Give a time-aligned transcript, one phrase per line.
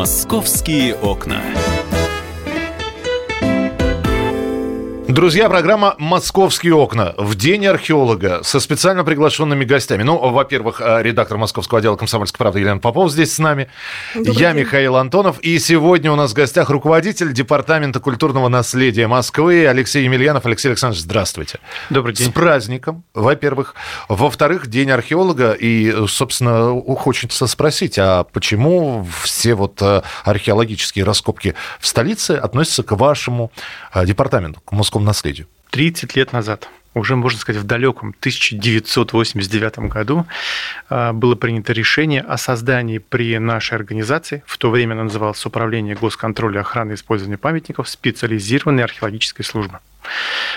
[0.00, 1.42] Московские окна.
[5.10, 10.04] Друзья, программа «Московские окна» в День археолога со специально приглашенными гостями.
[10.04, 13.68] Ну, во-первых, э, редактор Московского отдела «Комсомольской правды» Елена Попов здесь с нами.
[14.14, 14.60] Добрый Я день.
[14.60, 15.40] Михаил Антонов.
[15.40, 20.46] И сегодня у нас в гостях руководитель Департамента культурного наследия Москвы Алексей Емельянов.
[20.46, 21.58] Алексей Александрович, здравствуйте.
[21.90, 22.28] Добрый день.
[22.28, 23.74] С праздником, во-первых.
[24.08, 25.56] Во-вторых, День археолога.
[25.58, 32.92] И, собственно, хочется спросить, а почему все вот э, археологические раскопки в столице относятся к
[32.92, 33.50] вашему
[33.92, 35.46] э, департаменту, к Московскому наследию?
[35.70, 40.26] 30 лет назад уже, можно сказать, в далеком 1989 году
[40.88, 45.94] а, было принято решение о создании при нашей организации, в то время она называлась Управление
[45.94, 49.78] госконтроля охраны и использования памятников, специализированной археологической службы.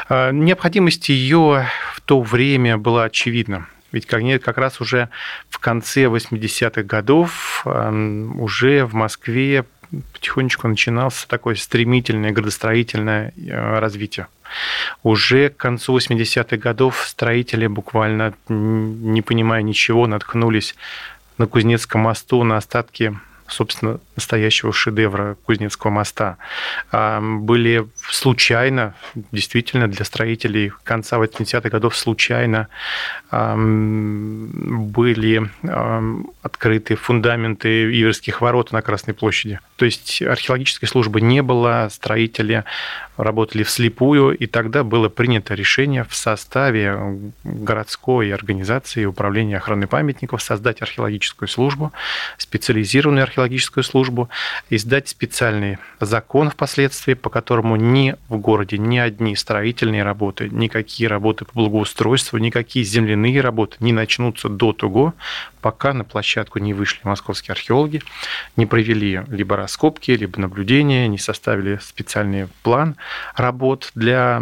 [0.10, 3.68] А, необходимость ее в то время была очевидна.
[3.92, 5.10] Ведь как раз уже
[5.50, 9.66] в конце 80-х годов уже в Москве
[10.14, 14.28] потихонечку начинался такое стремительное градостроительное э, развитие.
[15.02, 20.76] Уже к концу 80-х годов строители буквально, не понимая ничего, наткнулись
[21.38, 26.38] на Кузнецком мосту на остатки собственно, настоящего шедевра Кузнецкого моста,
[26.92, 28.96] а, были случайно,
[29.32, 32.68] действительно, для строителей конца 80-х годов случайно
[33.32, 35.50] были
[36.42, 39.60] открыты фундаменты Иверских ворот на Красной площади.
[39.76, 42.64] То есть археологической службы не было, строители
[43.18, 50.82] работали вслепую, и тогда было принято решение в составе городской организации управления охраной памятников создать
[50.82, 51.94] археологическую службу,
[52.38, 54.30] специализированную археологическую службу,
[54.70, 61.46] издать специальный закон впоследствии, по которому ни в городе ни одни строительные работы, никакие работы
[61.46, 65.14] по благоустройству, никакие земляные работы не начнутся до того,
[65.62, 68.02] пока на площадку не вышли московские археологи,
[68.56, 72.96] не провели либо раскопки, либо наблюдения, не составили специальный план
[73.36, 74.42] работ для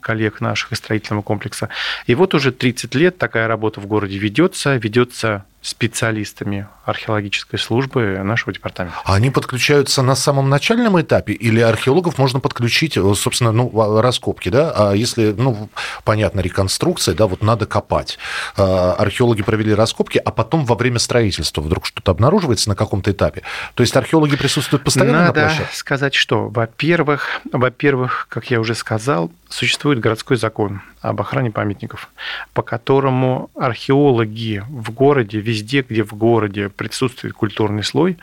[0.00, 1.68] коллег наших из строительного комплекса.
[2.06, 8.52] И вот уже 30 лет такая работа в городе ведется, ведется специалистами археологической службы нашего
[8.52, 8.98] департамента.
[9.04, 14.48] А они подключаются на самом начальном этапе или археологов можно подключить, э, собственно, ну, раскопки,
[14.48, 14.72] да?
[14.74, 15.68] А если, ну,
[16.04, 18.18] понятно, реконструкция, да, вот надо копать.
[18.56, 23.42] А, археологи провели раскопки, а потом во время строительства вдруг что-то обнаруживается на каком-то этапе.
[23.74, 25.76] То есть археологи присутствуют постоянно надо на площадке?
[25.76, 32.10] Сказать, что, во-первых, во-первых, как я уже сказал, существует городской закон об охране памятников,
[32.52, 38.18] по которому археологи в городе, везде, где в городе присутствует культурный слой,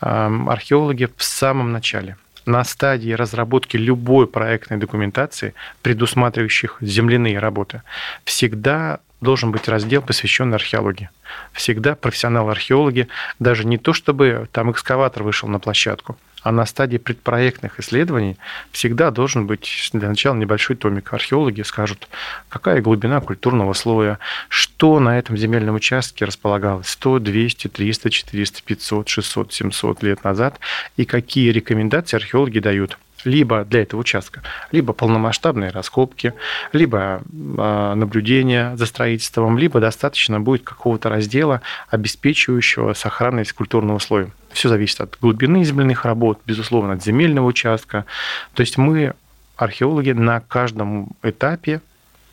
[0.00, 2.16] археологи в самом начале
[2.46, 5.52] на стадии разработки любой проектной документации,
[5.82, 7.82] предусматривающих земляные работы,
[8.24, 11.10] всегда должен быть раздел, посвященный археологии.
[11.52, 13.08] Всегда профессионалы-археологи,
[13.38, 16.16] даже не то, чтобы там экскаватор вышел на площадку,
[16.48, 18.38] а на стадии предпроектных исследований
[18.72, 21.12] всегда должен быть для начала небольшой томик.
[21.12, 22.08] Археологи скажут,
[22.48, 29.08] какая глубина культурного слоя, что на этом земельном участке располагалось 100, 200, 300, 400, 500,
[29.10, 30.58] 600, 700 лет назад,
[30.96, 34.42] и какие рекомендации археологи дают либо для этого участка,
[34.72, 36.34] либо полномасштабные раскопки,
[36.72, 44.30] либо э, наблюдение за строительством, либо достаточно будет какого-то раздела, обеспечивающего сохранность культурного слоя.
[44.52, 48.06] Все зависит от глубины земляных работ, безусловно, от земельного участка.
[48.54, 49.14] То есть мы,
[49.56, 51.80] археологи, на каждом этапе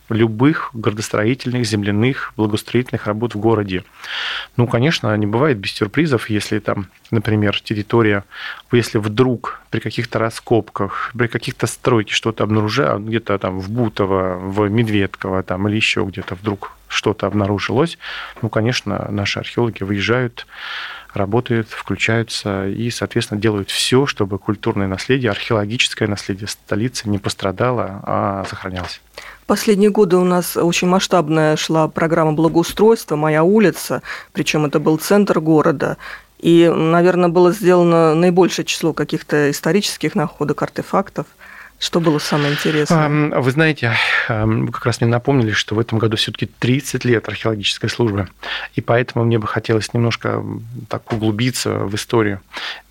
[0.10, 3.84] любых градостроительных, земляных, благоустроительных работ в городе.
[4.58, 8.24] Ну, конечно, не бывает без сюрпризов, если там, например, территория,
[8.72, 14.70] если вдруг при каких-то раскопках, при каких-то стройке что-то обнаружают, где-то там в Бутово, в
[14.70, 17.98] Медведково там, или еще где-то вдруг что-то обнаружилось,
[18.42, 20.46] ну, конечно, наши археологи выезжают,
[21.14, 28.46] работают, включаются и, соответственно, делают все, чтобы культурное наследие, археологическое наследие столицы не пострадало, а
[28.50, 29.02] сохранялось.
[29.48, 34.02] Последние годы у нас очень масштабная шла программа благоустройства «Моя улица»,
[34.34, 35.98] причем это был центр города.
[36.40, 41.28] И, наверное, было сделано наибольшее число каких-то исторических находок, артефактов.
[41.78, 43.40] Что было самое интересное?
[43.40, 43.94] Вы знаете,
[44.30, 48.30] вы как раз мне напомнили, что в этом году все-таки 30 лет археологической службы.
[48.76, 50.44] И поэтому мне бы хотелось немножко
[50.88, 52.40] так углубиться в историю.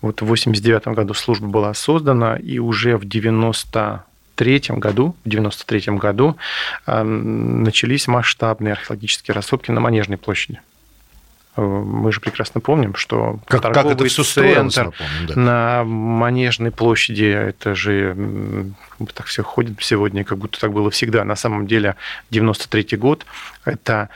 [0.01, 4.05] Вот в 89 году служба была создана, и уже в 90
[4.37, 6.37] 93 году, в 93 году
[6.85, 10.59] начались масштабные археологические раскопки на Манежной площади.
[11.57, 15.35] Э, мы же прекрасно помним, что как, торговый как это все центр помним, да.
[15.35, 18.73] на Манежной площади, это же
[19.13, 21.23] так все ходит сегодня, как будто так было всегда.
[21.23, 21.95] На самом деле
[22.31, 23.25] 93 год–
[23.65, 24.09] это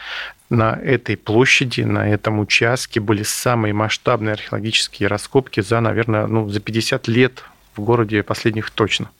[0.49, 6.59] на этой площади, на этом участке были самые масштабные археологические раскопки за, наверное, ну, за
[6.59, 7.43] 50 лет
[7.75, 9.11] в городе последних точно.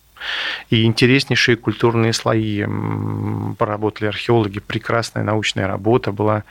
[0.69, 2.66] И интереснейшие культурные слои
[3.57, 6.44] поработали археологи, прекрасная научная работа была.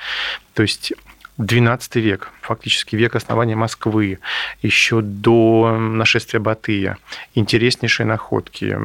[0.55, 0.93] То есть
[1.39, 4.19] XII век, фактически век основания Москвы,
[4.61, 6.99] еще до нашествия Батыя.
[7.35, 8.77] Интереснейшие находки,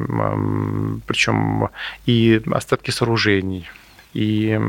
[1.06, 1.68] причем
[2.06, 3.68] и остатки сооружений,
[4.12, 4.60] и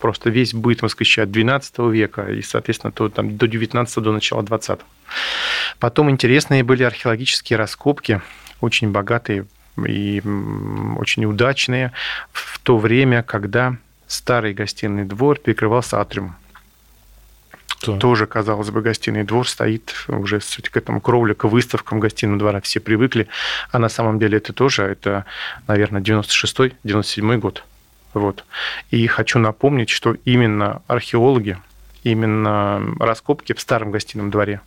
[0.00, 4.78] просто весь быт москвича XII века и, соответственно, то, там, до XIX, до начала XX.
[5.78, 8.20] Потом интересные были археологические раскопки,
[8.60, 9.46] очень богатые
[9.76, 10.20] и
[10.96, 11.92] очень удачные
[12.32, 13.76] в то время, когда
[14.06, 16.36] старый гостиный двор перекрывался атриумом.
[17.80, 17.96] Что?
[17.96, 22.60] Тоже, казалось бы, гостиный двор стоит уже к этому кровле, к выставкам гостиного двора.
[22.60, 23.26] Все привыкли.
[23.70, 25.24] А на самом деле это тоже, это,
[25.66, 27.64] наверное, 96-й, 97-й год.
[28.12, 28.44] Вот.
[28.90, 31.56] И хочу напомнить, что именно археологи,
[32.02, 34.60] именно раскопки в старом гостином дворе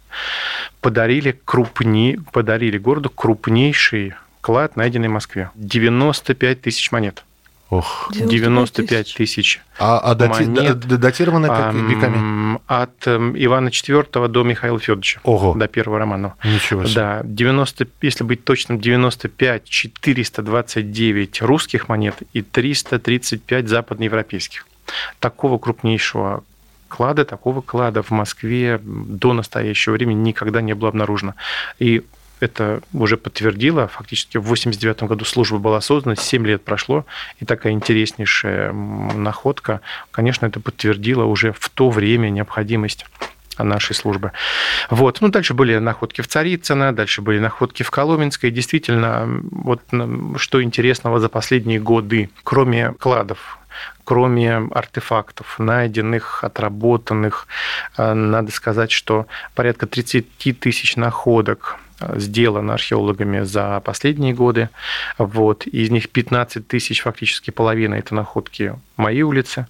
[0.81, 5.49] подарили, крупни, подарили городу крупнейший клад, найденный в Москве.
[5.55, 7.23] 95 тысяч монет.
[7.69, 8.11] Ох.
[8.13, 10.79] 95 тысяч а, а дати, монет.
[10.79, 12.59] Датировано как веками?
[12.67, 15.21] От Ивана IV до Михаила Федоровича.
[15.23, 15.53] Ого.
[15.55, 16.35] До первого романа.
[16.43, 16.95] Ничего себе.
[16.95, 24.67] Да, 90, если быть точным, 95 429 русских монет и 335 западноевропейских.
[25.19, 26.43] Такого крупнейшего
[26.89, 31.33] клада, такого клада в Москве до настоящего времени никогда не было обнаружено.
[31.79, 32.03] И
[32.43, 33.87] это уже подтвердила.
[33.87, 37.05] Фактически в 1989 году служба была создана, 7 лет прошло,
[37.39, 39.81] и такая интереснейшая находка,
[40.11, 43.05] конечно, это подтвердила уже в то время необходимость
[43.57, 44.31] нашей службы.
[44.89, 45.21] Вот.
[45.21, 48.51] Ну, дальше были находки в Царицыно, дальше были находки в Коломенской.
[48.51, 49.81] Действительно, вот
[50.37, 53.59] что интересного за последние годы, кроме кладов,
[54.03, 57.47] кроме артефактов, найденных, отработанных,
[57.97, 61.77] э, надо сказать, что порядка 30 тысяч находок
[62.15, 64.69] сделано археологами за последние годы.
[65.17, 65.67] Вот.
[65.67, 69.67] Из них 15 тысяч, фактически половина, это находки моей улицы.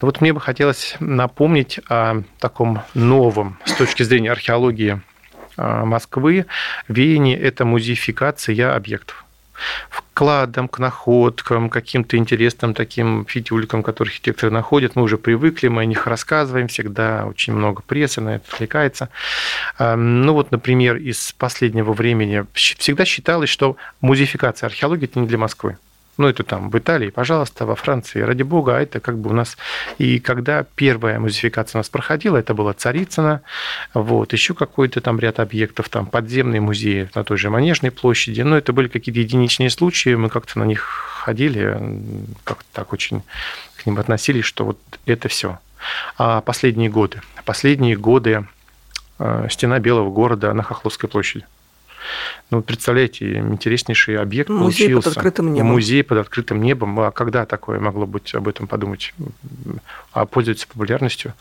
[0.00, 5.00] Но вот мне бы хотелось напомнить о таком новом с точки зрения археологии
[5.56, 6.46] а, Москвы
[6.88, 9.24] веянии– это музеификация объектов
[9.90, 14.96] вкладом, к находкам, каким-то интересным таким фитюлькам, которые архитекторы находят.
[14.96, 19.08] Мы уже привыкли, мы о них рассказываем, всегда очень много прессы на это отвлекается.
[19.78, 25.78] Ну вот, например, из последнего времени всегда считалось, что музеификация археологии– это не для Москвы.
[26.22, 29.32] Ну, это там в Италии, пожалуйста, во Франции, ради бога, а это как бы у
[29.32, 29.56] нас...
[29.98, 33.40] И когда первая музификация у нас проходила, это была Царицына,
[33.92, 38.56] вот, еще какой-то там ряд объектов, там подземные музеи на той же Манежной площади, но
[38.56, 40.82] это были какие-то единичные случаи, мы как-то на них
[41.24, 41.76] ходили,
[42.44, 43.22] как-то так очень
[43.76, 45.58] к ним относились, что вот это все.
[46.18, 48.46] А последние годы, последние годы
[49.18, 51.46] э, стена Белого города на Хохловской площади.
[52.50, 55.08] Ну, представляете, интереснейший объект Музей получился.
[55.08, 55.68] под открытым небом.
[55.68, 57.00] Музей под открытым небом.
[57.00, 59.14] А когда такое могло быть, об этом подумать?
[60.12, 61.34] А пользуется популярностью?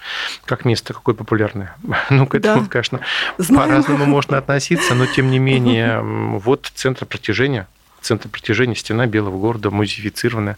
[0.45, 1.75] Как место какое популярное?
[2.09, 2.67] Ну, к этому, да.
[2.67, 2.99] конечно,
[3.37, 7.67] по-разному можно относиться, но тем не менее, вот центр притяжения,
[8.01, 10.57] центр притяжения, стена Белого города, музеифицированная.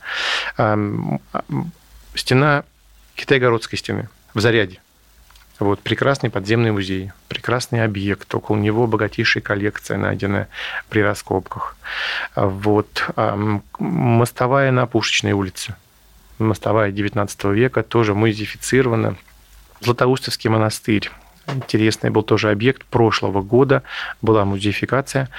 [2.16, 2.64] Стена
[3.16, 4.80] Китайгородской стены в Заряде.
[5.60, 10.50] Вот, прекрасный подземный музей, прекрасный объект, около него богатейшая коллекция, найденная
[10.90, 11.78] при раскопках.
[12.36, 13.08] Вот,
[13.80, 15.76] мостовая на Пушечной улице,
[16.40, 19.16] мостовая XIX века, тоже музеифицирована.
[19.80, 21.12] Златоустовский монастырь,
[21.48, 23.84] интересный был тоже объект прошлого года,
[24.22, 25.30] была музеификация.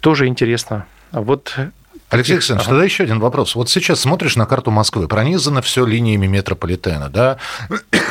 [0.00, 0.86] Тоже интересно.
[1.12, 1.56] Вот
[2.10, 2.70] Алексей Александрович, ага.
[2.72, 3.54] тогда еще один вопрос.
[3.54, 7.38] Вот сейчас смотришь на карту Москвы, пронизано все линиями метрополитена, да,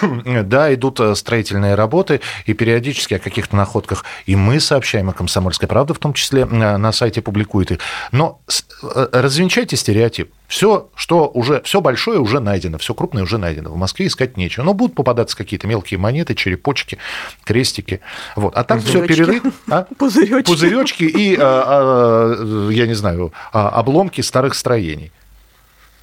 [0.43, 5.67] да, идут э, строительные работы, и периодически о каких-то находках и мы сообщаем, и «Комсомольская
[5.67, 7.79] правда» в том числе э, на сайте публикует их.
[8.11, 8.39] Но
[8.83, 10.31] э, развенчайте стереотип.
[10.49, 13.69] Все, что уже, все большое уже найдено, все крупное уже найдено.
[13.69, 14.63] В Москве искать нечего.
[14.63, 16.97] Но будут попадаться какие-то мелкие монеты, черепочки,
[17.43, 18.01] крестики.
[18.35, 18.55] Вот.
[18.57, 19.43] А так все перерыт.
[19.69, 19.85] А?
[19.99, 20.49] Пузыречки.
[20.49, 25.11] Пузыречки и, а, а, я не знаю, а, обломки старых строений.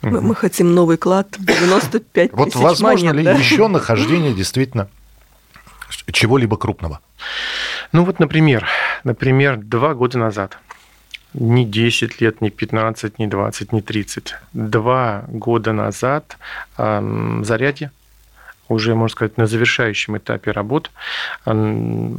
[0.03, 3.33] Мы, мы хотим новый клад 95 Вот возможно монет, ли да?
[3.33, 4.89] еще нахождение действительно
[6.13, 7.01] чего-либо крупного?
[7.91, 8.69] Ну вот, например,
[9.03, 10.57] например, два года назад
[11.37, 14.35] не 10 лет, не 15, не 20, не 30.
[14.53, 16.37] Два года назад
[16.79, 17.91] э, Зарядье,
[18.69, 20.91] уже, можно сказать, на завершающем этапе работ,
[21.45, 22.11] э,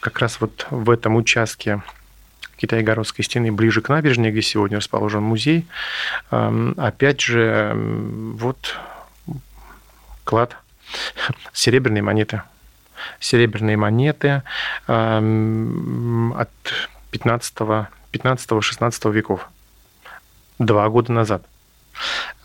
[0.00, 1.82] как раз вот в этом участке
[2.56, 5.66] Китайгородской стены ближе к набережной, где сегодня расположен музей,
[6.30, 8.76] э, опять же, вот
[10.24, 10.56] клад
[11.52, 12.42] Серебряные монеты.
[13.20, 14.42] Серебряные монеты
[14.86, 16.50] эм, от
[18.12, 19.48] 15-16 веков.
[20.58, 21.44] Два года назад.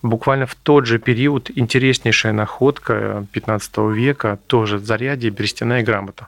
[0.02, 6.28] Буквально в тот же период интереснейшая находка 15 века, тоже зарядье, берестяная грамота.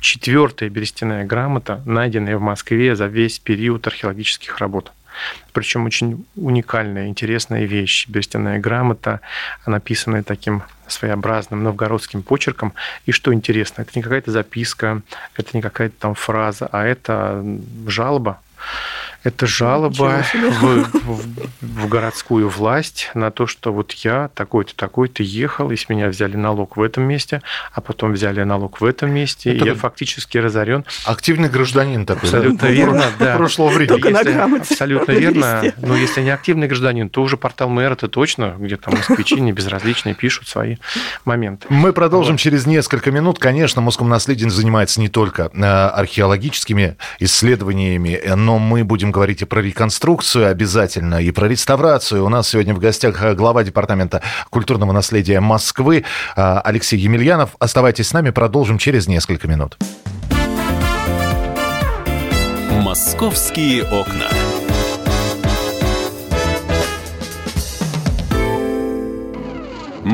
[0.00, 4.92] Четвертая берестяная грамота, найденная в Москве за весь период археологических работ.
[5.52, 8.06] Причем очень уникальная, интересная вещь.
[8.08, 9.20] Берестяная грамота,
[9.66, 12.72] написанная таким своеобразным новгородским почерком.
[13.06, 15.02] И что интересно, это не какая-то записка,
[15.36, 17.44] это не какая-то там фраза, а это
[17.86, 18.40] жалоба
[19.26, 21.22] это жалоба в, в,
[21.60, 26.36] в городскую власть на то, что вот я такой-то, такой-то ехал, и с меня взяли
[26.36, 27.42] налог в этом месте,
[27.72, 30.84] а потом взяли налог в этом месте, это и я фактически разорен.
[31.04, 32.22] Активный гражданин такой.
[32.22, 32.70] Абсолютно да?
[32.70, 33.36] верно, да.
[33.36, 33.88] Прошлого времени.
[33.88, 34.62] Только если, на грамоте.
[34.70, 35.74] Абсолютно верно.
[35.78, 39.50] Но если не активный гражданин, то уже портал мэра это точно, где там москвичи не
[39.50, 40.76] безразличные пишут свои
[41.24, 41.66] моменты.
[41.68, 42.40] Мы продолжим вот.
[42.40, 43.40] через несколько минут.
[43.40, 50.50] Конечно, Москомнаследие занимается не только э, археологическими исследованиями, но мы будем говорить и про реконструкцию
[50.50, 52.22] обязательно, и про реставрацию.
[52.22, 54.20] У нас сегодня в гостях э, глава Департамента
[54.50, 56.04] культурного наследия Москвы
[56.36, 57.56] э, Алексей Емельянов.
[57.58, 59.78] Оставайтесь с нами, продолжим через несколько минут.
[62.70, 64.55] «Московские окна».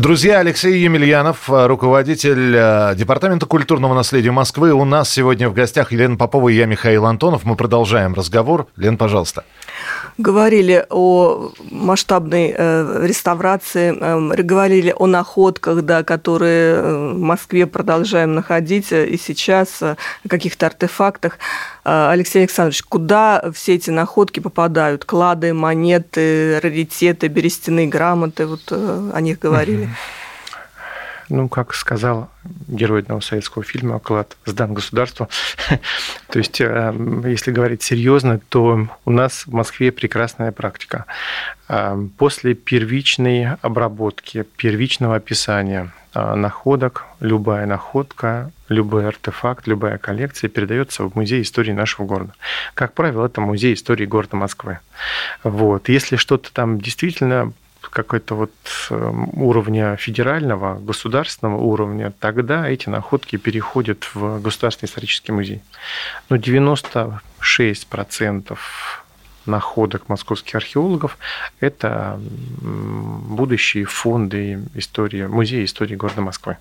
[0.00, 4.72] Друзья, Алексей Емельянов, э, руководитель э, Департамента культурного наследия Москвы.
[4.72, 7.44] У нас сегодня в гостях Елена Попова и я, Михаил Антонов.
[7.44, 8.66] Мы продолжаем разговор.
[8.76, 9.44] Лен, пожалуйста
[10.18, 18.34] говорили о масштабной э, реставрации, э, говорили о находках, да, которые э, в Москве продолжаем
[18.34, 19.96] находить и сейчас, о
[20.28, 21.38] каких-то артефактах.
[21.82, 25.04] Алексей Александрович, куда все эти находки попадают?
[25.04, 29.88] Клады, монеты, раритеты, берестяные грамоты, вот о них говорили.
[31.30, 32.28] Ну, как сказал
[32.66, 35.28] герой одного советского фильма, оклад сдан государству.
[36.28, 36.94] то есть, э,
[37.24, 41.06] если говорить серьезно, то у нас в Москве прекрасная практика.
[41.68, 51.04] Э, после первичной обработки, первичного описания э, находок, любая находка, любой артефакт, любая коллекция передается
[51.04, 52.32] в музей истории нашего города.
[52.74, 54.80] Как правило, это музей истории города Москвы.
[55.44, 55.88] Вот.
[55.88, 57.52] Если что-то там действительно
[57.88, 58.52] какой-то вот
[58.90, 65.62] эм, уровня федерального, государственного уровня, тогда эти находки переходят в Государственный исторический музей.
[66.28, 68.58] Но 96%
[69.46, 71.18] находок московских археологов–
[71.60, 72.20] это
[72.60, 76.56] будущие фонды истории, музея истории города Москвы.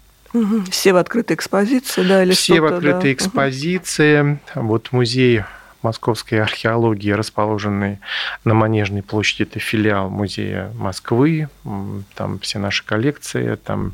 [0.70, 3.14] Все в открытой экспозиции, да, или Все в открытой да?
[3.14, 4.40] экспозиции.
[4.54, 5.44] Вот музей
[5.82, 8.00] московской археологии, расположенный
[8.44, 9.44] на Манежной площади.
[9.44, 11.50] Это филиал музея Москвы.
[12.16, 13.94] Там все наши коллекции, там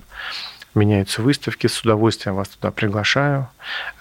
[0.74, 1.68] меняются выставки.
[1.68, 3.50] С удовольствием вас туда приглашаю.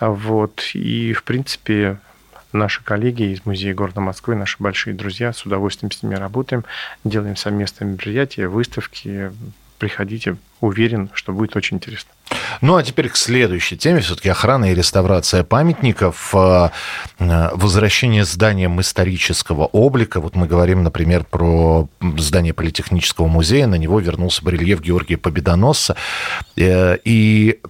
[0.01, 0.71] Вот.
[0.75, 1.99] И, в принципе,
[2.53, 6.65] наши коллеги из музея города Москвы, наши большие друзья, с удовольствием с ними работаем,
[7.05, 9.33] делаем совместные мероприятия, выставки.
[9.79, 12.11] Приходите, уверен, что будет очень интересно.
[12.61, 16.71] Ну а теперь к следующей теме, все-таки охрана и реставрация памятников, э,
[17.19, 20.21] э, возвращение зданиям исторического облика.
[20.21, 21.89] Вот мы говорим, например, про
[22.19, 25.97] здание Политехнического музея, на него вернулся барельеф Георгия Победоносца.
[26.57, 27.61] Э, и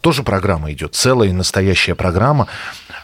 [0.00, 2.48] тоже программа идет, целая и настоящая программа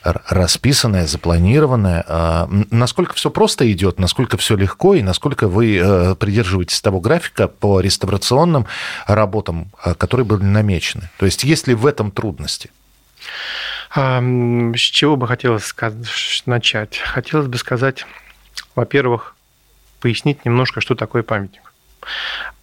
[0.05, 2.05] расписанная, запланированная.
[2.07, 7.49] А, насколько все просто идет, насколько все легко и насколько вы э, придерживаетесь того графика
[7.49, 8.67] по реставрационным
[9.07, 11.11] работам, э, которые были намечены?
[11.19, 12.71] То есть есть ли в этом трудности?
[13.95, 15.75] С чего бы хотелось
[16.47, 16.99] начать?
[16.99, 18.05] Хотелось бы сказать,
[18.75, 19.37] во-первых,
[20.01, 21.73] пояснить немножко, что такое памятник.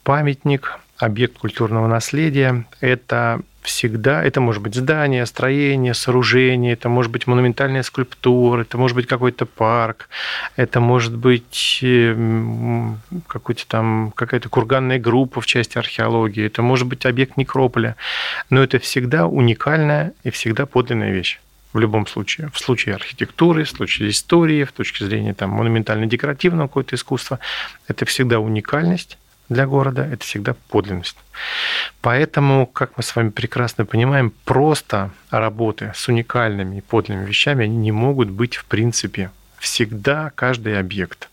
[0.03, 7.27] Памятник, объект культурного наследия– это всегда, это может быть здание, строение, сооружение, это может быть
[7.27, 10.10] монументальная скульптура, это может быть какой-то парк,
[10.56, 17.06] это может быть эм, какой-то там, какая-то курганная группа в части археологии, это может быть
[17.06, 17.96] объект некрополя,
[18.50, 21.39] но это всегда уникальная и всегда подлинная вещь
[21.74, 22.50] в любом случае.
[22.53, 27.39] В случае архитектуры, в случае истории, в точке зрения там, монументально-декоративного какого-то искусства,
[27.88, 29.18] это всегда уникальность,
[29.51, 31.17] для города, это всегда подлинность.
[32.01, 37.75] Поэтому, как мы с вами прекрасно понимаем, просто работы с уникальными и подлинными вещами, они
[37.75, 39.29] не могут быть в принципе
[39.60, 41.29] всегда каждый объект.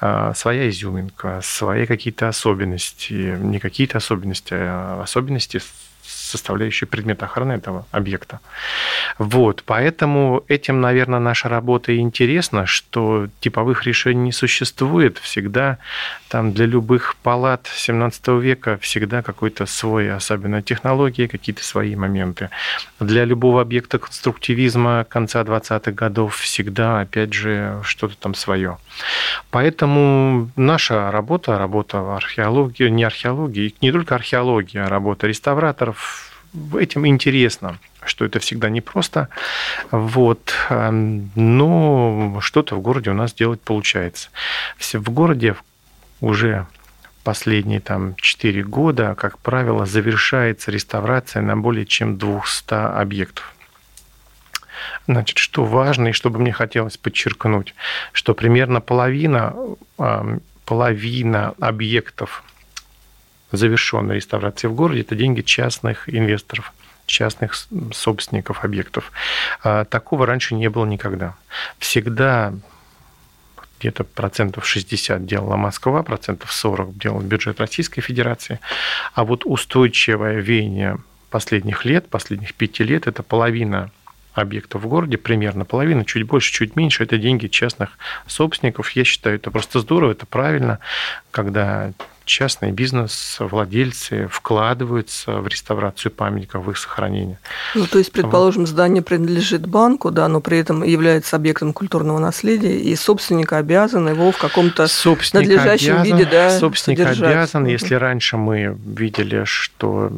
[0.00, 5.60] А, своя изюминка, свои какие-то особенности, не какие-то особенности, а особенности
[6.32, 8.40] составляющую предмет охраны этого объекта.
[9.18, 15.18] Вот, поэтому этим, наверное, наша работа и интересна, что типовых решений не существует.
[15.18, 15.78] Всегда
[16.28, 22.48] там для любых палат 17 века всегда какой-то свой, особенно технологии, какие-то свои моменты.
[23.00, 28.78] Для любого объекта конструктивизма конца 20-х годов всегда, опять же, что-то там свое.
[29.50, 36.21] Поэтому наша работа, работа археологии, не археологии, не только археология, а работа реставраторов,
[36.74, 39.28] этим интересно, что это всегда непросто.
[39.90, 40.54] Вот.
[40.70, 44.30] Но что-то в городе у нас делать получается.
[44.78, 45.56] В городе
[46.20, 46.66] уже
[47.24, 53.54] последние там 4 года, как правило, завершается реставрация на более чем 200 объектов.
[55.06, 57.74] Значит, что важно и что бы мне хотелось подчеркнуть,
[58.12, 59.54] что примерно половина,
[60.64, 62.42] половина объектов
[63.56, 66.72] завершенной реставрации в городе– это деньги частных инвесторов
[67.06, 67.54] частных
[67.92, 69.12] собственников объектов.
[69.62, 71.34] А, такого раньше не было никогда.
[71.78, 72.54] Всегда
[73.80, 78.60] где-то процентов 60 делала Москва, процентов 40 делал бюджет Российской Федерации.
[79.14, 80.98] А вот устойчивое веяние
[81.30, 83.90] последних лет, последних пяти лет, это половина
[84.34, 88.90] объектов в городе, примерно половина, чуть больше, чуть меньше, это деньги частных собственников.
[88.92, 90.78] Я считаю, это просто здорово, это правильно,
[91.30, 91.92] когда
[92.24, 97.38] частный бизнес, владельцы вкладываются в реставрацию памятников, в их сохранение.
[97.74, 102.78] Ну, то есть, предположим, здание принадлежит банку, да, но при этом является объектом культурного наследия,
[102.78, 104.86] и собственник обязан его в каком-то
[105.32, 107.30] надлежащем обязан, виде да, Собственник содержать.
[107.30, 110.12] обязан, если раньше мы видели, что,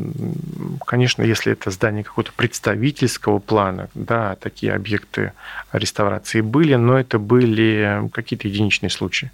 [0.87, 5.33] конечно, если это здание какого-то представительского плана, да, такие объекты
[5.72, 9.31] реставрации были, но это были какие-то единичные случаи,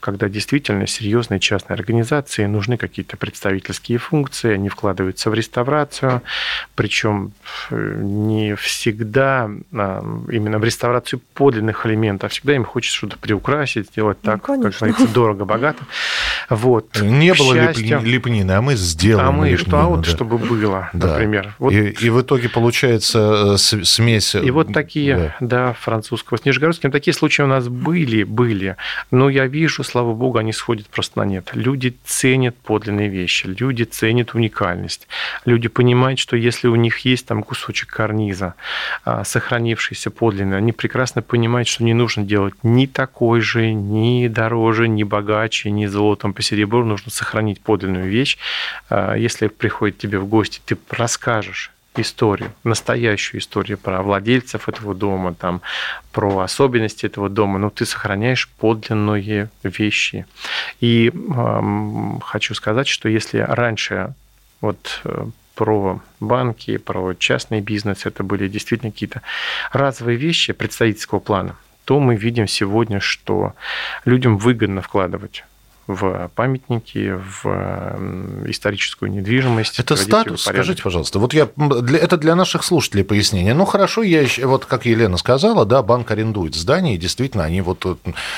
[0.00, 2.13] когда действительно серьезные частные организации
[2.46, 6.22] нужны какие-то представительские функции, они вкладываются в реставрацию,
[6.74, 7.32] причем
[7.70, 13.88] э, не всегда а, именно в реставрацию подлинных элементов, а всегда им хочется что-то приукрасить,
[13.88, 15.84] сделать ну, так, ну, как говорится, дорого-богато.
[16.48, 17.00] Вот.
[17.00, 20.10] Не К было счастью, липнины, а мы сделаем А мы липнину, а вот да.
[20.10, 21.08] чтобы было, да.
[21.08, 21.54] например.
[21.58, 21.72] Вот.
[21.72, 24.34] И, и в итоге получается э, смесь...
[24.34, 26.90] И вот такие, да, да французского с Нижегородским.
[26.90, 28.76] Такие случаи у нас были, были.
[29.10, 31.50] Но я вижу, слава богу, они сходят просто на нет.
[31.54, 35.08] Люди ценят подлинные вещи, люди ценят уникальность.
[35.44, 38.54] Люди понимают, что если у них есть там кусочек карниза,
[39.04, 44.88] а, сохранившийся подлинный, они прекрасно понимают, что не нужно делать ни такой же, ни дороже,
[44.88, 46.84] ни богаче, ни золотом по серебру.
[46.84, 48.38] Нужно сохранить подлинную вещь.
[48.90, 55.34] А, если приходит тебе в гости, ты расскажешь историю, настоящую историю про владельцев этого дома,
[55.34, 55.60] там,
[56.12, 60.26] про особенности этого дома, но ты сохраняешь подлинные вещи.
[60.80, 64.14] И э, хочу сказать, что если раньше
[64.60, 69.22] вот э, про банки, про частный бизнес, это были действительно какие-то
[69.72, 73.54] разовые вещи представительского плана, то мы видим сегодня, что
[74.04, 75.44] людям выгодно вкладывать
[75.86, 79.78] в памятники, в историческую недвижимость.
[79.78, 81.18] Это статус, скажите, пожалуйста.
[81.18, 83.54] Вот я, для, это для наших слушателей пояснение.
[83.54, 87.84] Ну, хорошо, я вот как Елена сказала, да, банк арендует здание, и действительно они вот...
[87.84, 87.96] Э,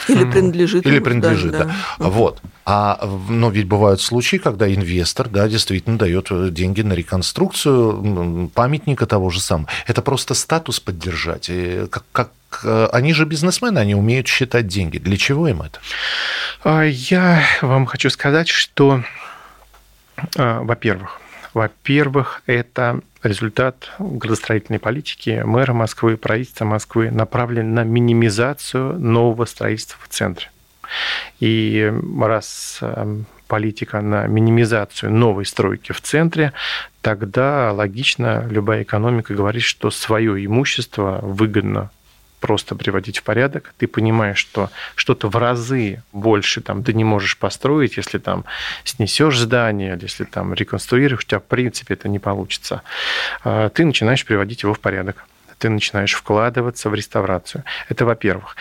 [0.09, 0.87] или принадлежит.
[0.87, 1.65] Или принадлежит, да.
[1.65, 1.75] да.
[1.99, 2.41] Вот.
[2.65, 9.07] А, но ведь бывают случаи, когда инвестор, да, действительно дает э, деньги на реконструкцию памятника
[9.07, 9.69] того же самого.
[9.87, 11.49] Это просто статус поддержать.
[11.49, 12.31] И как, как
[12.63, 14.99] Э, они же бизнесмены, они умеют считать деньги.
[14.99, 15.81] Для чего им это?
[16.69, 19.05] А, я вам хочу сказать, что,
[20.37, 21.21] а, во-первых,
[21.55, 30.09] во-первых, это результат градостроительной политики мэра Москвы, правительства Москвы, направлен на минимизацию нового строительства в
[30.09, 30.51] центре.
[31.39, 36.53] И раз э, политика на минимизацию новой стройки в центре,
[37.01, 41.91] тогда логично любая экономика говорит, что свое имущество выгодно
[42.47, 43.75] просто приводить в порядок.
[43.77, 48.45] Ты понимаешь, что что-то в разы больше там ты не можешь построить, если там
[48.85, 52.83] снесешь здание, если там реконструируешь, у тебя в принципе это не получится.
[53.43, 55.27] А, ты начинаешь приводить его в порядок
[55.59, 57.65] ты начинаешь вкладываться в реставрацию.
[57.89, 58.57] Это во-первых.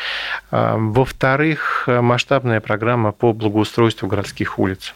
[0.49, 4.93] А, во-вторых, масштабная программа по благоустройству городских улиц.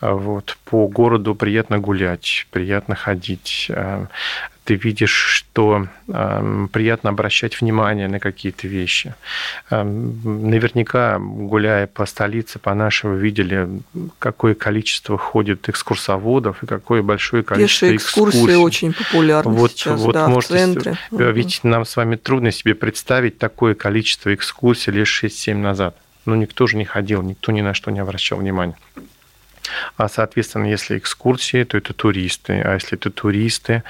[0.00, 3.70] А вот, по городу приятно гулять, приятно ходить
[4.68, 9.14] ты видишь, что э, приятно обращать внимание на какие-то вещи.
[9.70, 13.66] Э, наверняка, гуляя по столице, по нашему, видели,
[14.18, 18.36] какое количество ходит экскурсоводов и какое большое количество Пешие экскурсии.
[18.40, 20.98] экскурсий очень популярны вот, сейчас, вот да, можете, в центре.
[21.12, 25.96] Ведь нам с вами трудно себе представить такое количество экскурсий лишь 6-7 назад.
[26.26, 28.76] Но никто же не ходил, никто ни на что не обращал внимания.
[29.96, 32.60] А, соответственно, если экскурсии, то это туристы.
[32.64, 33.82] А если это туристы,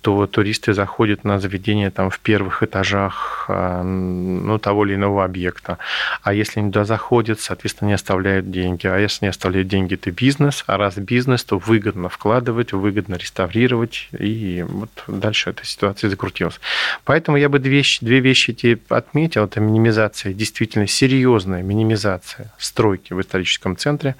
[0.00, 5.78] то туристы заходят на заведение там в первых этажах а, ну, того или иного объекта.
[6.22, 8.86] А если они туда заходят, соответственно, не оставляют деньги.
[8.86, 10.64] А если не оставляют деньги, это бизнес.
[10.66, 14.08] А раз бизнес, то выгодно вкладывать, выгодно реставрировать.
[14.18, 16.60] И вот дальше эта ситуация закрутилась.
[17.04, 19.44] Поэтому я бы две вещи, две вещи тебе отметил.
[19.44, 24.16] Это минимизация, действительно серьезная минимизация стройки в историческом центре.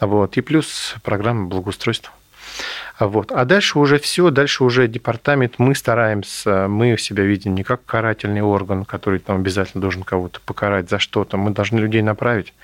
[0.00, 0.36] Вот.
[0.36, 2.12] И плюс программа благоустройства.
[2.98, 3.32] Вот.
[3.32, 8.42] А дальше уже все, дальше уже департамент, мы стараемся, мы себя видим не как карательный
[8.42, 12.54] орган, который там обязательно должен кого-то покарать за что-то, мы должны людей направить.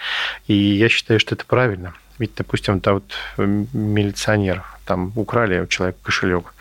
[0.46, 1.94] И я считаю, что это правильно.
[2.18, 6.55] Ведь, допустим, да, вот милиционер, там украли у человека кошелек,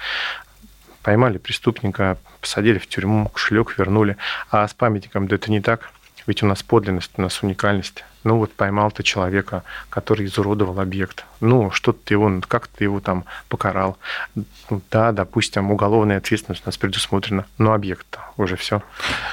[1.04, 4.16] поймали преступника, посадили в тюрьму, кошелек вернули.
[4.50, 5.92] А с памятником да это не так.
[6.30, 8.04] Ведь у нас подлинность, у нас уникальность.
[8.24, 11.26] Ну вот поймал ты человека, который изуродовал объект.
[11.42, 13.98] Ну, что ты его, как ты его там покарал.
[14.36, 18.84] Ну, да, допустим, уголовная ответственность у нас предусмотрена, но объект уже все.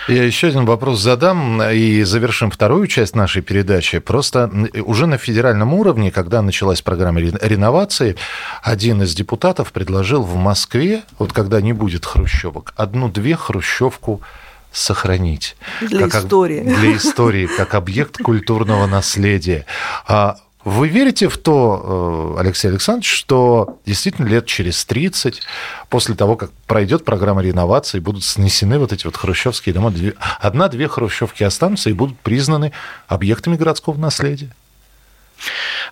[0.09, 3.99] Я еще один вопрос задам и завершим вторую часть нашей передачи.
[3.99, 4.51] Просто
[4.83, 8.17] уже на федеральном уровне, когда началась программа реновации,
[8.63, 14.23] один из депутатов предложил в Москве, вот когда не будет хрущевок, одну-две хрущевку
[14.77, 15.57] сохранить.
[15.81, 16.61] Для как, истории.
[16.61, 19.65] Для истории, как объект культурного наследия.
[20.07, 25.43] А вы верите в то, э, Алексей Александрович, что действительно лет через 30,
[25.89, 29.93] после того, как пройдет программа реновации, будут снесены вот эти вот хрущевские дома,
[30.41, 32.73] одна-две хрущевки останутся и будут признаны
[33.07, 34.51] объектами городского наследия?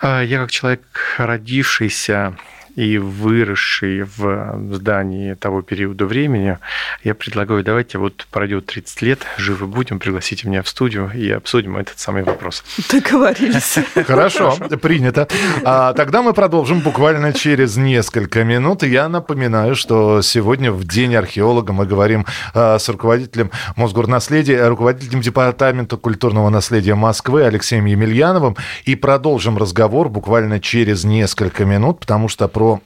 [0.01, 0.83] А, я как человек,
[1.18, 2.37] родившийся
[2.77, 6.59] и выросший в здании того периода времени,
[7.03, 11.77] я предлагаю, давайте вот пройдет 30 лет, живы будем, пригласите меня в студию и обсудим
[11.77, 12.65] этот самый вопрос.
[12.91, 13.79] Договорились.
[14.07, 15.29] Хорошо, принято.
[15.65, 18.83] А, тогда мы продолжим буквально через несколько минут.
[18.83, 25.97] Я напоминаю, что сегодня в День археолога мы говорим а, с руководителем Мосгорнаследия, руководителем Департамента
[25.97, 32.63] культурного наследия Москвы Алексеем Емельяновым и продолжим разговор буквально через несколько минут, потому что про
[32.64, 32.81] про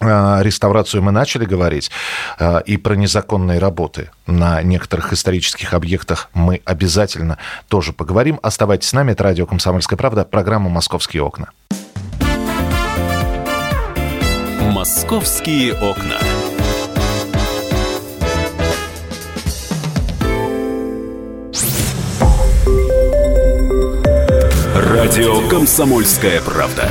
[0.00, 1.90] э, реставрацию мы начали говорить,
[2.38, 8.38] э, и про незаконные работы на некоторых исторических объектах мы обязательно тоже поговорим.
[8.42, 11.48] Оставайтесь с нами, это радио «Комсомольская правда», программа «Московские окна».
[14.60, 16.18] «Московские окна».
[24.74, 26.90] Радио «Комсомольская правда».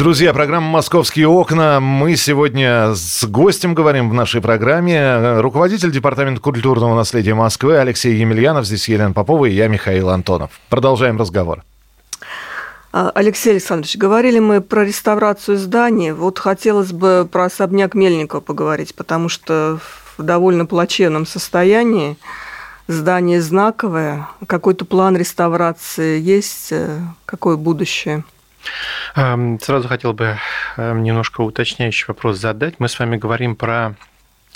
[0.00, 1.78] Друзья, программа «Московские окна».
[1.78, 5.38] Мы сегодня с гостем говорим в нашей программе.
[5.40, 8.64] Руководитель Департамента культурного наследия Москвы Алексей Емельянов.
[8.64, 10.52] Здесь Елена Попова и я, Михаил Антонов.
[10.70, 11.64] Продолжаем разговор.
[12.94, 16.12] А, Алексей Александрович, говорили мы про реставрацию зданий.
[16.12, 19.80] Вот хотелось бы про особняк Мельникова поговорить, потому что
[20.16, 22.16] в довольно плачевном состоянии.
[22.88, 24.28] Здание знаковое.
[24.46, 26.68] Какой-то план реставрации есть?
[26.72, 28.24] Э, какое будущее?
[29.14, 30.38] Сразу хотел бы
[30.76, 32.74] эм, немножко уточняющий вопрос задать.
[32.78, 33.94] Мы с вами говорим про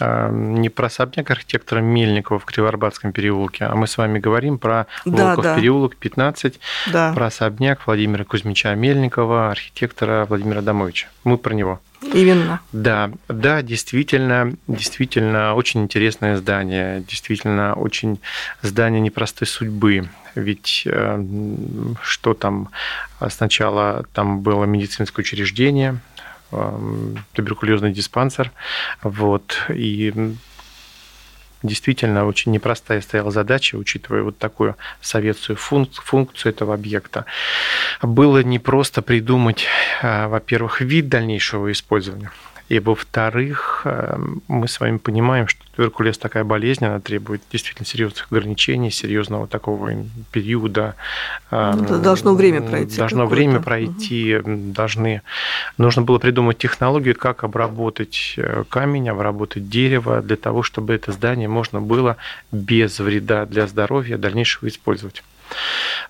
[0.01, 4.87] а, не про особняк архитектора Мельникова в Кривоарбатском переулке, а мы с вами говорим про
[5.05, 5.61] Волков да, да.
[5.61, 6.61] переулок 15,
[6.93, 7.12] да.
[7.12, 11.09] про особняк Владимира Кузьмича Мельникова, архитектора Владимира Домовича.
[11.23, 11.81] Мы про него.
[12.12, 12.61] Именно.
[12.73, 18.21] Да, да, действительно, действительно очень интересное здание, действительно очень
[18.62, 20.09] здание непростой судьбы.
[20.35, 21.25] Ведь э,
[22.03, 22.70] что там
[23.29, 26.01] сначала там было медицинское учреждение,
[27.33, 28.53] туберкулезный диспансер.
[29.03, 30.35] Вот, и
[31.64, 37.25] действительно очень непростая стояла задача, учитывая вот такую советскую функцию этого объекта.
[38.03, 39.66] Было не просто придумать,
[40.03, 42.31] а, во-первых, вид дальнейшего использования,
[42.68, 48.27] и во-вторых, эм, мы с вами понимаем, что туберкулез такая болезнь, она требует действительно серьезных
[48.31, 49.92] ограничений, серьезного такого
[50.33, 50.94] периода.
[51.50, 52.96] Эм, ну, должно время пройти.
[52.96, 54.72] Должно время пройти, угу.
[54.72, 55.20] должны...
[55.77, 61.48] Нужно было придумать технологию, как обработать э, камень, обработать дерево для того, чтобы это здание
[61.48, 62.16] можно было
[62.50, 65.22] без вреда для здоровья дальнейшего использовать.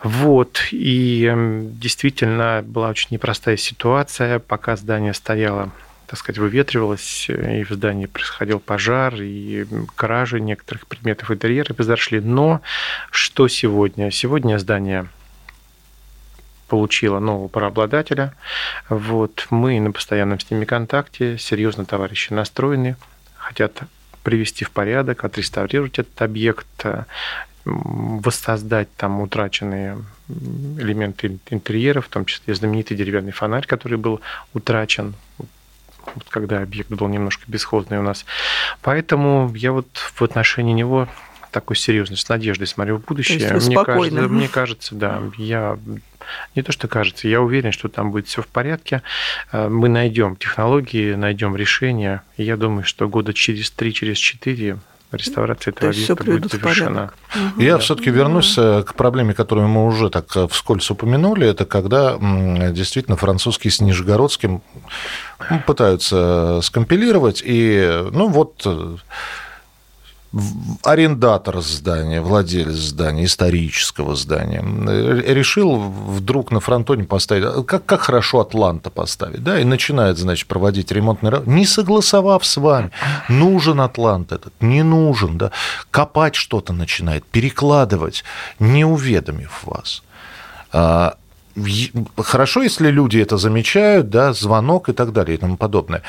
[0.03, 1.33] Вот, и
[1.73, 5.73] действительно была очень непростая ситуация, пока здание стояло
[6.07, 12.21] так сказать, выветривалось, и в здании происходил пожар, и кражи некоторых предметов интерьера произошли.
[12.21, 12.61] Но
[13.11, 14.11] что сегодня?
[14.11, 15.09] Сегодня здание
[16.69, 18.35] получила нового правообладателя.
[18.89, 19.47] Вот.
[19.51, 22.97] Мы на постоянном с ними контакте, серьезно товарищи настроены,
[23.37, 23.83] хотят
[24.23, 26.67] привести в порядок, отреставрировать этот объект,
[27.65, 34.21] воссоздать там утраченные элементы интерьера, в том числе знаменитый деревянный фонарь, который был
[34.53, 35.15] утрачен
[36.15, 38.25] вот когда объект был немножко бесхозный у нас.
[38.83, 41.09] Поэтому я вот в отношении него
[41.51, 43.39] такой серьезный, с надеждой смотрю в будущее.
[43.69, 45.79] мне кажется, мне кажется, да, я
[46.55, 49.03] не то, что кажется, я уверен, что там будет все в порядке.
[49.53, 52.23] Э, мы найдем технологии, найдем решения.
[52.37, 54.79] И я думаю, что года через три, через четыре
[55.17, 57.13] реставрация этого объекта будет завершена.
[57.57, 57.79] Я да.
[57.79, 61.47] все-таки вернусь э, к проблеме, которую мы уже так э, вскользь упомянули.
[61.47, 62.17] Это когда
[62.71, 64.63] действительно французские с Нижегородским
[65.67, 67.43] пытаются скомпилировать.
[67.45, 68.67] И, ну вот,
[70.83, 74.63] арендатор здания, владелец здания, исторического здания,
[75.33, 80.91] решил вдруг на фронтоне поставить, как, как хорошо Атланта поставить, да, и начинает, значит, проводить
[80.91, 82.91] ремонтный работы, не согласовав с вами,
[83.29, 85.51] нужен Атлант этот, не нужен, да,
[85.91, 88.25] копать что-то начинает, перекладывать,
[88.59, 90.03] не уведомив вас.
[92.17, 96.03] Хорошо, если люди это замечают, да, звонок и так далее и тому подобное.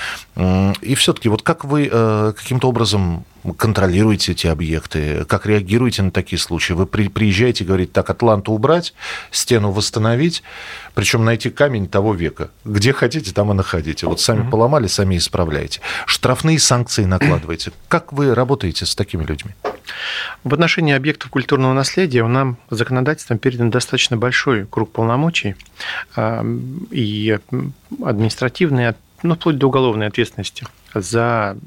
[0.82, 3.26] И все-таки вот как вы э, каким-то образом
[3.58, 6.74] контролируете эти объекты, как реагируете на такие случаи?
[6.74, 8.96] Вы приезжаете и говорите, так, Атланту убрать,
[9.30, 10.42] стену восстановить,
[10.96, 12.50] причем найти камень того века.
[12.64, 14.08] Где хотите, там и находите.
[14.08, 14.50] Вот сами mm-hmm.
[14.50, 15.82] поломали, сами исправляете.
[16.08, 17.72] Штрафные санкции накладываете.
[17.88, 19.52] Как вы работаете с такими людьми?
[20.44, 25.56] В отношении объектов культурного наследия у нам законодательством передан достаточно большой круг полномочий
[26.92, 27.40] и
[28.04, 31.58] административные, ну, вплоть до уголовной ответственности за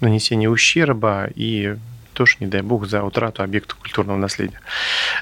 [0.00, 1.76] нанесение ущерба и
[2.12, 4.60] тоже, не дай бог, за утрату объекта культурного наследия.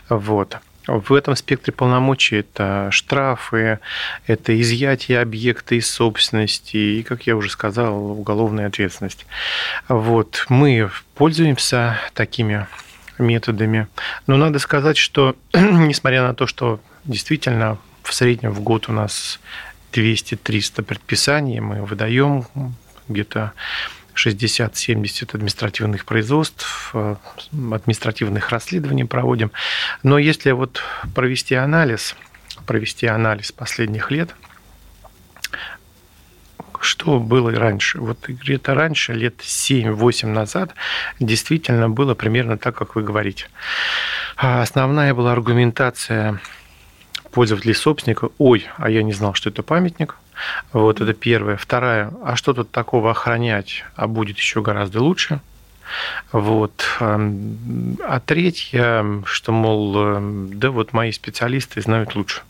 [0.08, 0.58] Вот.
[0.86, 3.78] В этом спектре полномочий это штрафы,
[4.26, 9.26] это изъятие объекта из собственности и, как я уже сказал, уголовная ответственность.
[9.88, 10.44] Вот.
[10.48, 12.66] Мы пользуемся такими
[13.18, 13.86] методами.
[14.26, 19.40] Но надо сказать, что несмотря на то, что действительно в среднем в год у нас
[19.92, 22.46] 200-300 предписаний мы выдаем
[23.08, 23.52] где-то
[24.26, 27.16] 60-70 административных производств, э,
[27.52, 29.50] административных расследований проводим.
[30.02, 30.82] Но если вот
[31.14, 32.16] провести анализ,
[32.66, 34.34] провести анализ последних лет,
[36.80, 38.00] что было раньше?
[38.00, 40.74] Вот где-то раньше, лет 7-8 назад,
[41.20, 43.46] действительно было примерно так, как вы говорите.
[44.36, 46.40] А основная была аргументация
[47.30, 50.16] пользователей собственника, ой, а я не знал, что это памятник,
[50.72, 51.56] вот это первое.
[51.56, 55.40] Вторая, а что тут такого охранять, а будет еще гораздо лучше.
[56.32, 56.84] Вот.
[57.00, 62.42] Эм, а третье, что, мол, эм, да вот мои специалисты знают лучше.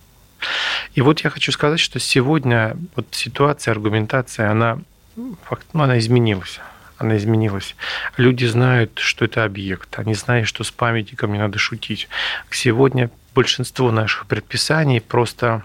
[0.95, 4.79] И вот я хочу сказать, что сегодня вот ситуация, аргументация, она,
[5.17, 5.37] ну,
[5.73, 6.61] она изменилась.
[6.99, 7.75] Она изменилась.
[8.17, 9.99] Люди знают, что это объект.
[9.99, 12.09] Они знают, что с памятником не надо шутить.
[12.51, 15.63] Сегодня большинство наших предписаний просто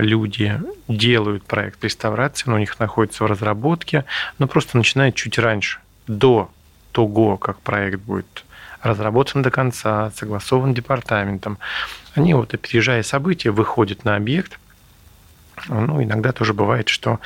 [0.00, 4.04] люди делают проект реставрации, но у них находится в разработке,
[4.38, 6.50] но просто начинают чуть раньше, до
[6.92, 8.44] того, как проект будет
[8.82, 11.58] разработан до конца, согласован департаментом.
[12.14, 14.58] Они вот, опережая события, выходят на объект.
[15.68, 17.20] Ну, иногда тоже бывает, что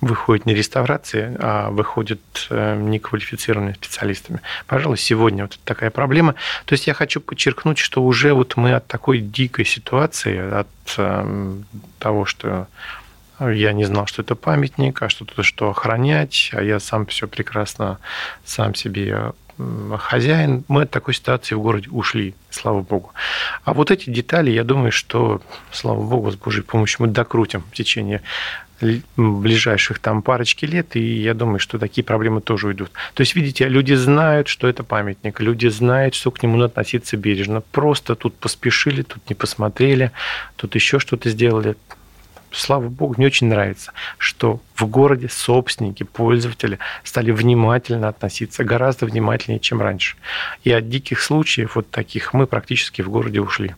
[0.00, 4.40] выходит не реставрации, а выходят э, неквалифицированными специалистами.
[4.66, 6.34] Пожалуй, сегодня вот такая проблема.
[6.64, 11.64] То есть я хочу подчеркнуть, что уже вот мы от такой дикой ситуации, от эм,
[11.98, 12.66] того, что
[13.40, 17.98] я не знал, что это памятник, а что-то, что охранять, а я сам все прекрасно
[18.44, 19.32] сам себе
[19.98, 20.64] хозяин.
[20.68, 23.12] Мы от такой ситуации в городе ушли, слава богу.
[23.64, 25.40] А вот эти детали, я думаю, что,
[25.72, 28.22] слава богу, с Божьей помощью мы докрутим в течение
[29.16, 32.90] ближайших там парочки лет, и я думаю, что такие проблемы тоже уйдут.
[33.14, 37.16] То есть, видите, люди знают, что это памятник, люди знают, что к нему надо относиться
[37.16, 37.62] бережно.
[37.62, 40.12] Просто тут поспешили, тут не посмотрели,
[40.56, 41.76] тут еще что-то сделали
[42.58, 49.60] слава богу, мне очень нравится, что в городе собственники, пользователи стали внимательно относиться, гораздо внимательнее,
[49.60, 50.16] чем раньше.
[50.64, 53.74] И от диких случаев вот таких мы практически в городе ушли.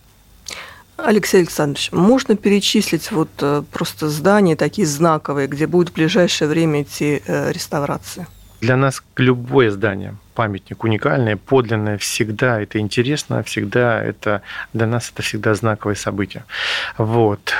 [0.97, 6.83] Алексей Александрович, можно перечислить вот э, просто здания такие знаковые, где будет в ближайшее время
[6.83, 8.27] идти э, реставрация?
[8.61, 15.23] Для нас любое здание, памятник уникальное, подлинное, всегда это интересно, всегда это для нас это
[15.23, 16.45] всегда знаковое событие.
[16.97, 17.55] Вот.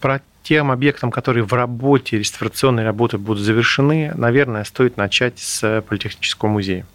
[0.00, 6.48] Про тем объектам, которые в работе, реставрационные работы будут завершены, наверное, стоит начать с Политехнического
[6.48, 6.86] музея.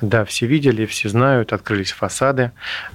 [0.00, 2.52] Да, все видели, все знают, открылись фасады,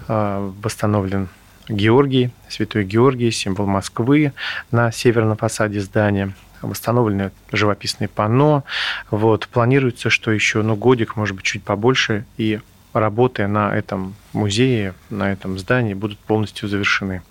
[0.07, 1.27] э, восстановлен
[1.67, 4.33] Георгий, Святой Георгий, символ Москвы
[4.71, 8.63] на северном фасаде здания восстановлены живописные панно.
[9.11, 9.47] Вот.
[9.47, 12.61] Планируется, что еще ну, годик, может быть, чуть побольше, и
[12.93, 17.21] работы на этом музее, на этом здании будут полностью завершены.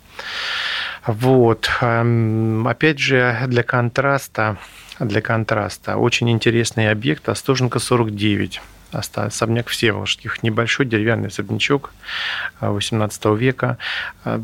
[1.06, 1.68] Вот.
[1.80, 4.58] Эм, опять же, для контраста,
[5.00, 8.60] для контраста очень интересный объект Остоженко 49
[8.92, 10.42] особняк Всеволожских.
[10.42, 11.92] Небольшой деревянный особнячок
[12.60, 13.78] 18 э, века.
[14.24, 14.40] Э,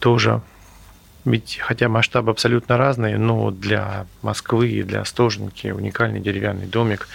[0.00, 0.42] тоже
[1.24, 7.08] ведь хотя масштабы абсолютно разные, но для Москвы и для Остоженки уникальный деревянный домик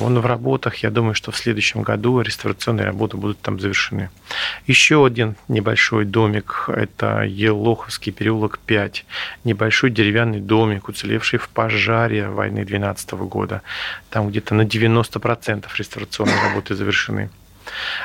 [0.00, 0.76] он в работах.
[0.76, 4.10] Я думаю, что в следующем году реставрационные работы будут там завершены.
[4.66, 9.04] Еще один небольшой домик– это Елоховский переулок 5.
[9.44, 13.62] Небольшой деревянный домик, уцелевший в пожаре войны 12 года.
[14.10, 17.30] Там где-то на 90% реставрационные работы завершены.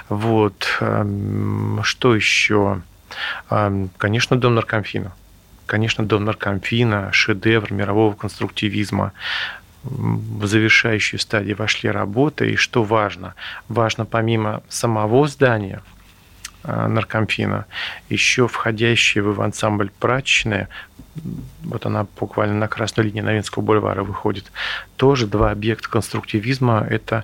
[0.09, 0.77] Вот.
[0.81, 2.81] Эм, что еще?
[3.49, 5.11] Эм, конечно, дом наркомфина.
[5.65, 9.13] Конечно, дом наркомфина– шедевр мирового конструктивизма
[9.85, 12.51] в завершающую стадию вошли работы.
[12.51, 13.35] И что важно?
[13.69, 15.81] Важно помимо самого здания
[16.63, 17.65] а, наркомфина,
[18.09, 20.69] еще входящие в ансамбль прачечная,
[21.63, 24.51] вот она буквально на красной линии Новинского бульвара выходит,
[24.97, 26.85] тоже два объекта конструктивизма.
[26.89, 27.23] Это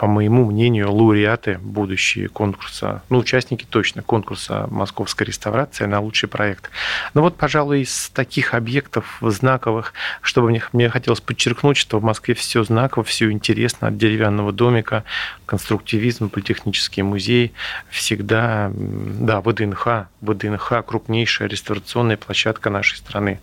[0.00, 6.70] по моему мнению, лауреаты будущие конкурса, ну, участники точно конкурса «Московская реставрация» на лучший проект.
[7.12, 12.34] Но вот, пожалуй, из таких объектов знаковых, чтобы мне, мне хотелось подчеркнуть, что в Москве
[12.34, 15.04] все знаково, все интересно, от деревянного домика,
[15.44, 17.52] конструктивизм, политехнический музей,
[17.90, 23.38] всегда, да, ВДНХ, ВДНХ– крупнейшая реставрационная площадка нашей страны.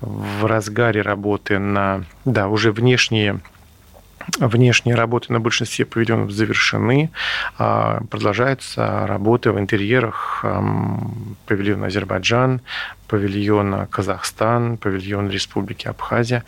[0.00, 3.40] В разгаре работы на, да, уже внешние
[4.38, 7.10] Внешние работы на большинстве павильонов завершены.
[7.58, 10.44] А, продолжаются работы в интерьерах
[11.46, 12.60] павильона Азербайджан,
[13.08, 16.44] павильона Казахстан, павильон Республики Абхазия.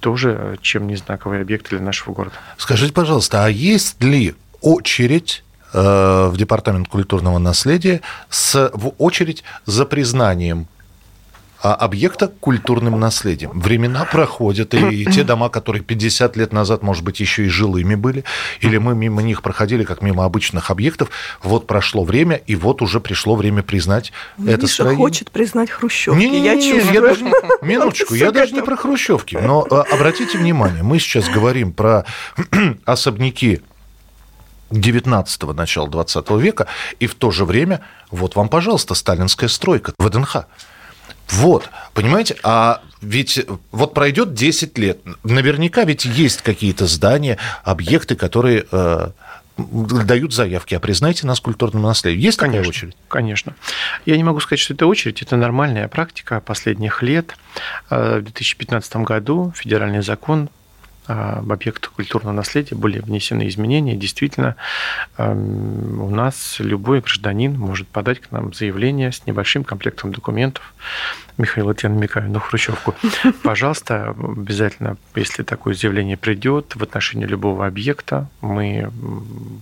[0.00, 2.36] Тоже чем не знаковые объекты для нашего города.
[2.58, 9.84] Скажите, пожалуйста, а есть ли очередь э, в Департамент культурного наследия с, в очередь за
[9.84, 10.68] признанием
[11.72, 13.50] объекта культурным наследием.
[13.58, 18.24] Времена проходят, и те дома, которые 50 лет назад, может быть, еще и жилыми были,
[18.60, 21.10] или мы мимо них проходили, как мимо обычных объектов,
[21.42, 24.98] вот прошло время, и вот уже пришло время признать Миша это строение.
[24.98, 26.18] хочет признать хрущевки.
[26.18, 27.24] Не, не, не, я, не, я даже,
[27.62, 32.04] минуточку, я даже не про хрущевки, но а, обратите внимание, мы сейчас говорим про
[32.84, 33.60] особняки
[34.70, 36.66] 19-го, начала 20 века,
[37.00, 40.46] и в то же время, вот вам, пожалуйста, сталинская стройка, ВДНХ.
[41.30, 48.64] Вот, понимаете, а ведь вот пройдет 10 лет, наверняка ведь есть какие-то здания, объекты, которые
[48.70, 49.10] э,
[49.56, 52.22] дают заявки, а признайте нас культурным наследием.
[52.22, 52.96] Есть конечно, такая очередь?
[53.08, 53.54] Конечно.
[54.04, 57.36] Я не могу сказать, что это очередь, это нормальная практика последних лет.
[57.90, 60.48] Э, в 2015 году федеральный закон
[61.06, 63.94] в объектах культурного наследия были внесены изменения.
[63.94, 64.56] Действительно,
[65.18, 70.74] эм, у нас любой гражданин может подать к нам заявление с небольшим комплектом документов.
[71.36, 72.94] Михаил, я намекаю на Хрущевку.
[73.42, 78.90] Пожалуйста, обязательно, если такое заявление придет в отношении любого объекта, мы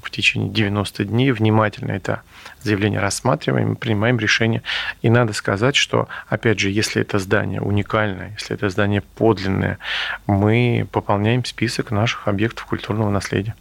[0.03, 2.23] в течение 90 дней внимательно это
[2.65, 4.63] заявление рассматриваем, принимаем решение.
[5.03, 9.79] И надо сказать, что, опять же, если это здание уникальное, если это здание подлинное,
[10.27, 13.55] мы пополняем список наших объектов культурного наследия.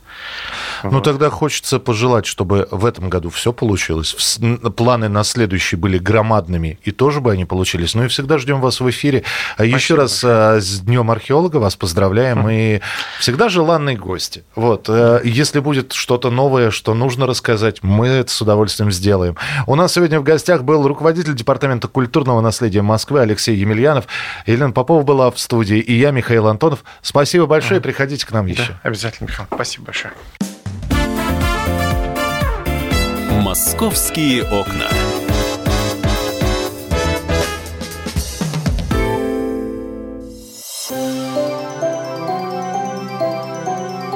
[0.84, 1.03] Ну, вот.
[1.03, 4.39] тогда хочется пожелать, чтобы в этом году все получилось.
[4.76, 7.93] Планы на следующий были громадными, и тоже бы они получились.
[7.93, 9.24] Ну и всегда ждем вас в эфире.
[9.57, 10.62] А Спасибо Еще раз большое.
[10.62, 12.49] с Днем археолога вас поздравляем.
[12.49, 12.82] И
[13.20, 14.43] всегда желанные гости.
[14.55, 14.86] Вот.
[14.89, 19.38] Э, если будет что-то новое, что нужно рассказать, мы это с удовольствием сделаем.
[19.68, 24.05] У нас сегодня в гостях был руководитель Департамента культурного наследия Москвы Алексей Емельянов.
[24.45, 26.84] Елена Попова была в студии, и я, Михаил Антонов.
[27.01, 27.82] Спасибо большое.
[27.82, 28.64] Приходите к нам еще.
[28.68, 29.47] Да, обязательно, Михаил.
[29.53, 30.01] Спасибо большое.
[33.41, 34.88] Московские окна.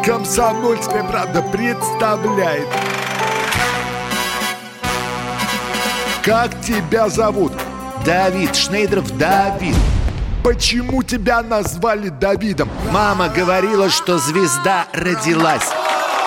[0.03, 2.67] Комсомольская правда представляет.
[6.23, 7.53] Как тебя зовут?
[8.05, 9.75] Давид Шнейдеров Давид.
[10.43, 12.69] Почему тебя назвали Давидом?
[12.91, 15.74] Мама говорила, что звезда родилась.